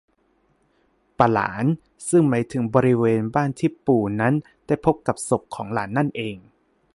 [1.19, 1.65] ปะหลาน
[2.09, 4.33] ซึ่งหมายถึงบริเวณบ้านที่ปู่นั้น
[4.65, 6.37] ได้พบกับศพของหลานนั่นเอง